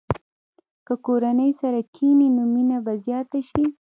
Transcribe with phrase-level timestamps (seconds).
[0.85, 3.65] که کورنۍ سره کښېني، نو مینه به زیاته شي.